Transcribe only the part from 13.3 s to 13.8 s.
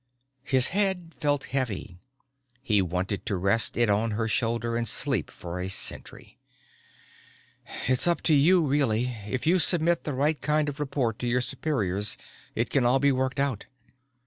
out.